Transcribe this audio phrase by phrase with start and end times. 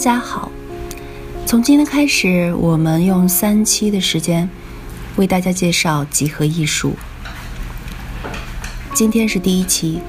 [0.00, 0.50] 大家好，
[1.44, 4.48] 从今天开始，我们用三期的时间
[5.16, 6.94] 为大家介绍集合艺术。
[8.94, 10.00] 今天是第一期。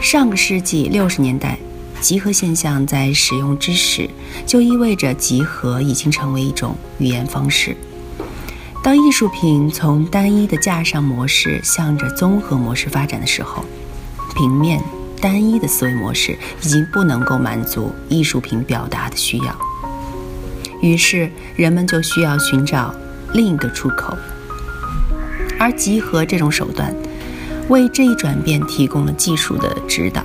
[0.00, 1.58] 上个世纪六十年代，
[2.00, 4.08] 集合现象在使用之时，
[4.46, 7.76] 就意味着集合已经成为一种语言方式。
[8.82, 13.62] 当艺术品从单一的架上模式向着综合模式发展的时候，
[14.34, 14.82] 平面。
[15.24, 19.58] 单一的思维模式已经不能够满足艺术品表达的需要，
[20.82, 22.94] 于是人们就需要寻找
[23.32, 24.14] 另一个出口，
[25.58, 26.94] 而集合这种手段
[27.70, 30.22] 为这一转变提供了技术的指导。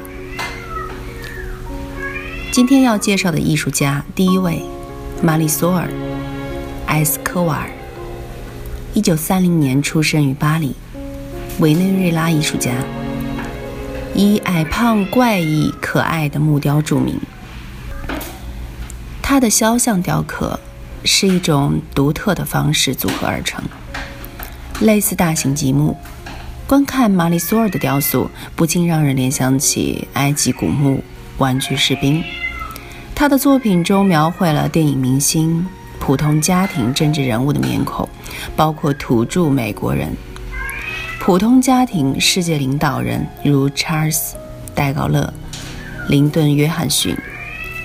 [2.51, 4.61] 今天要介绍的艺术家，第一位，
[5.23, 5.87] 马里索尔·
[6.87, 7.69] 埃斯科瓦尔，
[8.93, 10.75] 一九三零年出生于巴黎，
[11.61, 12.73] 委内瑞拉艺术家。
[14.15, 17.19] 以矮胖、怪异、可爱的木雕著名。
[19.21, 20.59] 他的肖像雕刻
[21.03, 23.63] 是一种独特的方式组合而成，
[24.81, 25.95] 类似大型积木。
[26.67, 31.03] 观看马里索尔的雕塑，不禁让人联想起埃及古墓、
[31.37, 32.23] 玩具士兵。
[33.15, 35.65] 他的作品中描绘了电影明星、
[35.99, 38.07] 普通家庭、政治人物的面孔，
[38.55, 40.15] 包括土著美国人。
[41.19, 44.35] 普通家庭世界领导人如查尔斯·
[44.73, 45.31] 戴高乐、
[46.07, 47.15] 林顿·约翰逊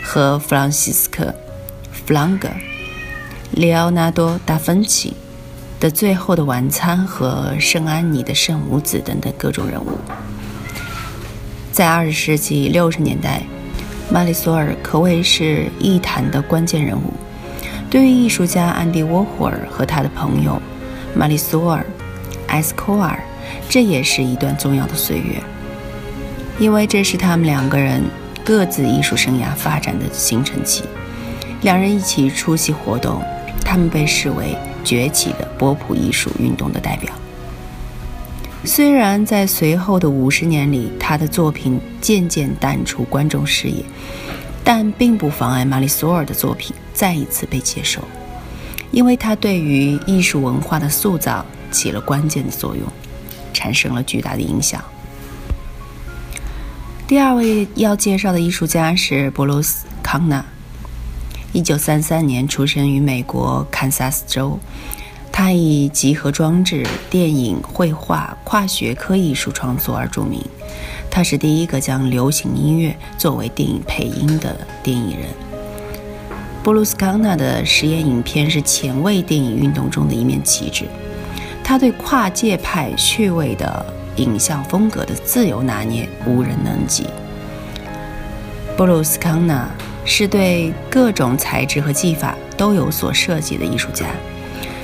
[0.02, 1.24] 和弗朗西斯科·
[1.92, 2.48] 弗朗格、
[3.50, 5.14] 里奥纳多·达芬奇
[5.78, 9.98] 的《最后的晚餐》和圣安妮的圣母子等等各种人物。
[11.70, 13.42] 在二十世纪六十年代，
[14.10, 17.12] 马里索尔可谓是艺坛的关键人物。
[17.90, 20.60] 对于艺术家安迪·沃霍尔和他的朋友
[21.14, 21.80] 马里索尔·
[22.54, 23.18] 埃斯科尔。
[23.68, 25.42] 这也是一段重要的岁月，
[26.58, 28.02] 因为这是他们两个人
[28.42, 30.84] 各自艺术生涯发展的形成期。
[31.62, 33.22] 两人一起出席活动，
[33.60, 37.12] 他们被视为崛起的波普艺术运动的代表。
[38.64, 43.84] 虽然在随后的五十年里，他的作品渐渐淡出观众视野，
[44.62, 48.00] 但并不妨碍马里索尔的作品再一次被接受，
[48.90, 52.86] 因为他对于艺术文化的塑造起了关键的作用。
[53.56, 54.82] 产生了巨大的影响。
[57.06, 60.44] 第二位要介绍的艺术家是布鲁斯·康纳，
[61.52, 64.58] 一九三三年出生于美国堪萨斯州。
[65.30, 70.44] 他以集合装置、电影、绘画、跨学科艺术创作而著名。
[71.08, 75.28] 他是第一个将流行音乐作为电影配音的电影人。
[76.64, 80.86] 布鲁斯·康纳的实验影片是前卫电影运动中的一面旗帜。
[81.64, 83.86] 他对跨界派趣味的
[84.16, 87.06] 影像风格的自由拿捏无人能及。
[88.76, 89.66] 布鲁斯康纳
[90.04, 94.04] 是对各种材质和技法都有所涉及的艺术家，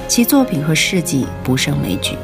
[0.09, 2.17] 其作品和事迹不胜枚举，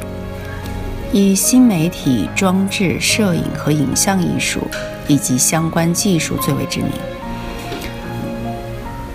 [1.12, 4.60] 以新媒体装置、摄影和影像艺术
[5.06, 6.90] 以及相关技术最为知名。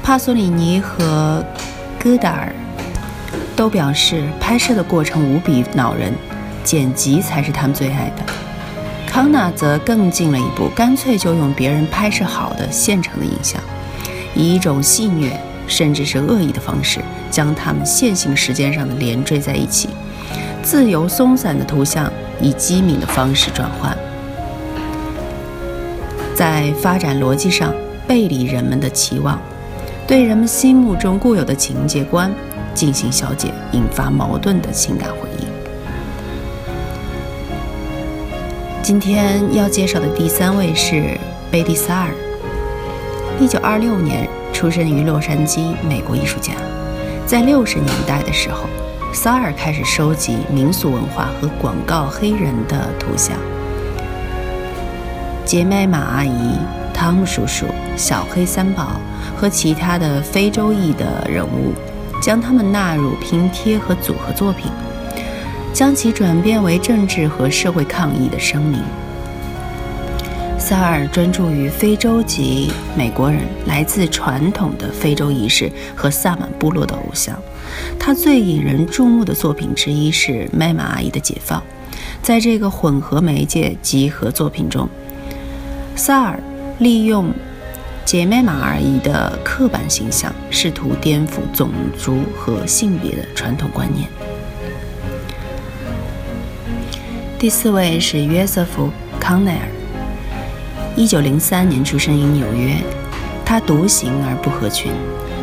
[0.04, 1.44] 帕索里尼和
[2.00, 2.54] 戈达尔。
[3.62, 6.12] 都表示拍摄的过程无比恼人，
[6.64, 8.24] 剪辑才是他们最爱的。
[9.06, 13.62] 康纳则更进了一步，干脆就用别人拍摄好的现成的影像，
[14.34, 15.30] 以一种戏谑
[15.68, 19.90] 甚至是恶意的方式，将他们线性时间上的连缀在一起，
[20.64, 23.96] 自由松散的图像以机敏的方式转换，
[26.34, 27.72] 在发展逻辑上
[28.08, 29.40] 背离人们的期望，
[30.08, 32.34] 对人们心目中固有的情节观。
[32.74, 35.48] 进行消解引发矛盾的情感回应。
[38.82, 41.18] 今天要介绍的第三位是
[41.52, 42.12] 贝蒂萨尔，
[43.40, 46.54] 一九二六年出生于洛杉矶，美国艺术家。
[47.26, 48.66] 在六十年代的时候，
[49.14, 53.38] 萨尔开始收集民俗文化和广告黑人的图像。
[55.46, 56.58] 杰麦玛阿姨、
[56.94, 57.66] 汤姆叔叔、
[57.96, 59.00] 小黑三宝
[59.38, 61.74] 和其他的非洲裔的人物。
[62.22, 64.72] 将他们纳入拼贴和组合作品，
[65.74, 68.80] 将其转变为政治和社会抗议的声明。
[70.60, 77.36] 萨尔专注于非洲及美国人来自传统的非洲仪式和萨满部落的偶像。
[77.98, 81.60] 他最引人注目的作品之一是《麦玛阿姨的解放》。
[82.22, 84.88] 在这个混合媒介集合作品中，
[85.96, 86.40] 萨尔
[86.78, 87.34] 利用
[88.06, 94.08] 姐妹们而已的刻板形象，试图颠覆种族和性别的传统观念。
[97.40, 98.88] 第四位是约瑟夫·
[99.20, 99.68] 康奈尔，
[100.96, 102.76] 一九零三年出生于纽约。
[103.46, 104.92] 他独行而不合群，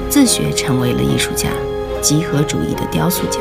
[0.08, 1.49] 自学成为了艺术家，
[2.00, 3.38] 集合主义的雕塑家，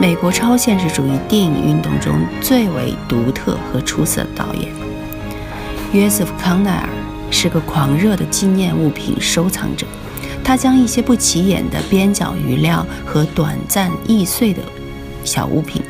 [0.00, 4.70] 美国超现实主义电影运动中最为独特和出色的导演。
[5.92, 6.88] 约瑟夫·康奈尔
[7.30, 9.86] 是个狂热的纪念物品收藏者，
[10.42, 14.62] 他将一些不起眼的边角余料和短暂易碎的
[15.24, 15.82] 小物品。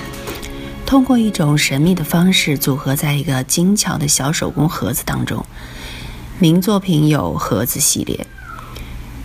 [0.85, 5.45] 通过一种神秘的方式组合在一个精巧的小手工盒子当中。
[6.41, 8.27] 名作品有盒子系列。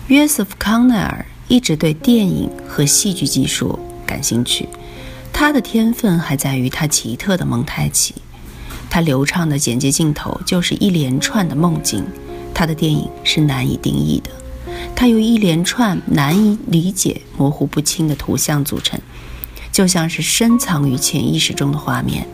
[0.08, 4.68] 约瑟夫·康奈尔一直对电影和戏剧技术感兴趣，
[5.32, 8.14] 他的天分还在于他奇特的蒙太奇。
[8.94, 12.04] 他流畅的剪接镜头就是一连串的梦境。
[12.54, 14.30] 他的电影是难以定义的，
[14.94, 18.96] 它由一连串难以理解、模糊不清的图像组成。
[19.72, 22.24] 就像是深藏于潜意识中的画面。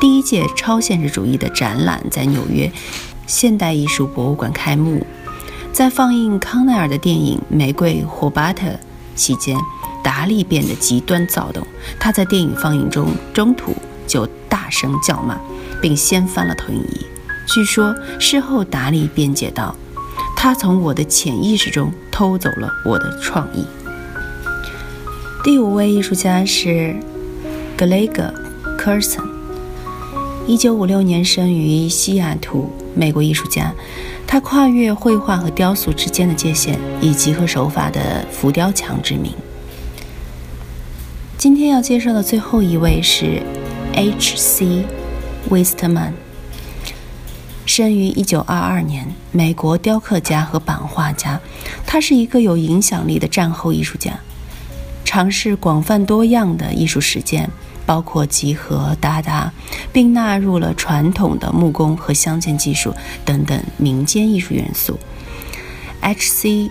[0.00, 2.72] 第一届超现实主义的展览在纽约
[3.26, 5.04] 现代艺术博物馆开幕，
[5.74, 8.66] 在放映康奈尔的电影《玫瑰霍巴特》
[9.14, 9.54] 期间，
[10.02, 11.62] 达利变得极端躁动。
[12.00, 13.76] 他在电影放映中中途
[14.06, 14.26] 就
[14.66, 15.38] 大声叫骂，
[15.80, 17.06] 并掀翻了投影仪。
[17.46, 19.72] 据说事后达利辩解道
[20.36, 23.64] ：“他从我的潜意识中偷走了我的创意。”
[25.44, 26.96] 第五位艺术家是
[27.76, 28.24] 格雷格·
[28.76, 29.22] 科尔森，
[30.48, 33.72] 一九五六年生于西雅图，美国艺术家。
[34.26, 39.32] 他跨越绘画和雕塑之间的界限，以及和手法的浮雕墙知名。
[41.38, 43.40] 今天要介绍的最后一位是
[43.96, 44.84] H.C.
[45.48, 46.12] 威斯特曼，
[47.64, 51.40] 生于一九二二年，美国雕刻家和版画家。
[51.86, 54.20] 他是一个有影响力的战后艺术家。
[55.02, 57.48] 尝试广泛多样的艺术实践，
[57.86, 59.50] 包括集合、达达，
[59.94, 62.94] 并纳入了传统的木工和镶嵌技术
[63.24, 64.98] 等等民间艺术元素。
[66.02, 66.70] H.C.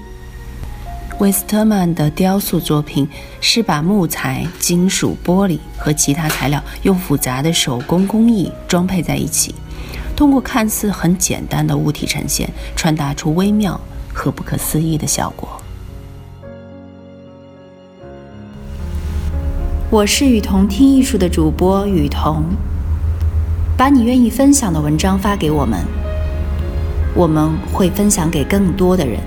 [1.20, 3.08] 威斯特曼的雕塑作品
[3.40, 9.56] 是把木材、金属、玻璃和其他材料用复杂的手工工艺装配在一起，
[10.14, 13.80] 通过看似很简单的物体呈现，传达出微妙
[14.14, 15.48] 和不可思议的效果。
[19.90, 22.44] 我是雨桐听艺术的主播雨桐，
[23.78, 25.80] 把你愿意分享的文章发给我们，
[27.16, 29.18] 我们会分享给更多的人。